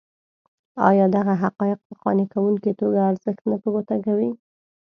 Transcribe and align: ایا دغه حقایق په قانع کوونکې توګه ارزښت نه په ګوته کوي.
ایا 0.89 1.05
دغه 1.15 1.33
حقایق 1.43 1.79
په 1.87 1.93
قانع 2.01 2.25
کوونکې 2.33 2.71
توګه 2.81 2.99
ارزښت 3.09 3.43
نه 3.51 3.57
په 3.61 3.67
ګوته 3.73 3.95
کوي. 4.05 4.29